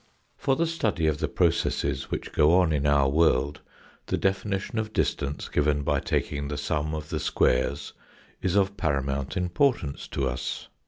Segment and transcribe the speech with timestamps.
[0.35, 3.61] For the study of the processes which go on in our world
[4.07, 7.93] the definition of distance given by taking the sum of the squares
[8.41, 10.69] is of paramount importance to us.